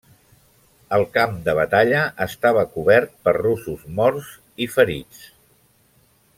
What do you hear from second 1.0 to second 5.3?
camp de batalla estava cobert per russos morts i ferits.